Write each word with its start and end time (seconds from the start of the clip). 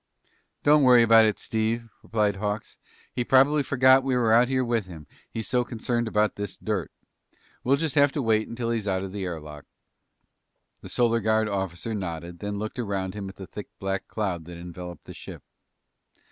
"Don't 0.63 0.81
worry 0.81 1.03
about 1.03 1.25
it, 1.27 1.37
Steve," 1.37 1.87
replied 2.01 2.37
Hawks. 2.37 2.79
"He 3.13 3.23
probably 3.23 3.61
forgot 3.61 4.01
we 4.03 4.15
were 4.15 4.33
out 4.33 4.47
here 4.47 4.65
with 4.65 4.87
him, 4.87 5.05
he's 5.29 5.47
so 5.47 5.63
concerned 5.63 6.07
about 6.07 6.37
this 6.37 6.57
dirt. 6.57 6.91
We'll 7.63 7.75
just 7.77 7.93
have 7.93 8.11
to 8.13 8.21
wait 8.23 8.47
until 8.47 8.71
he's 8.71 8.87
out 8.87 9.03
of 9.03 9.11
the 9.11 9.25
air 9.25 9.39
lock." 9.39 9.65
The 10.81 10.89
Solar 10.89 11.19
Guard 11.19 11.47
officer 11.47 11.93
nodded, 11.93 12.39
then 12.39 12.57
looked 12.57 12.79
around 12.79 13.13
him 13.13 13.29
at 13.29 13.35
the 13.35 13.45
thick 13.45 13.69
black 13.77 14.07
cloud 14.07 14.45
that 14.45 14.57
enveloped 14.57 15.05
the 15.05 15.13
ship. 15.13 15.43